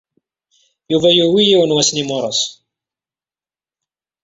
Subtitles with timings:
[0.91, 2.39] Yuba yuwey yiwen wass n yimuras.